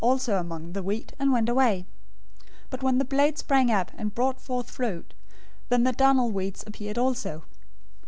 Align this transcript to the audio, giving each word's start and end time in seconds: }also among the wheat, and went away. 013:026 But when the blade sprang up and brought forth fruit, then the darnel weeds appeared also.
}also 0.03 0.37
among 0.37 0.71
the 0.73 0.81
wheat, 0.81 1.13
and 1.19 1.31
went 1.31 1.47
away. 1.47 1.85
013:026 2.39 2.47
But 2.71 2.81
when 2.81 2.97
the 2.97 3.05
blade 3.05 3.37
sprang 3.37 3.69
up 3.69 3.91
and 3.95 4.15
brought 4.15 4.41
forth 4.41 4.71
fruit, 4.71 5.13
then 5.69 5.83
the 5.83 5.93
darnel 5.93 6.31
weeds 6.31 6.63
appeared 6.65 6.97
also. 6.97 7.43